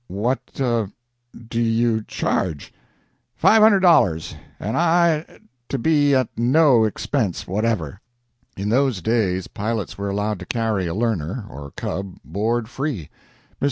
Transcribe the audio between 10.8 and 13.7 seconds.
a learner, or "cub," board free. Mr.